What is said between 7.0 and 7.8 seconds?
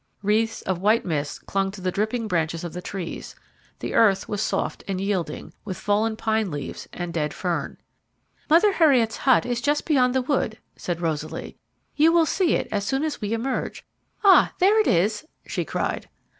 dead fern.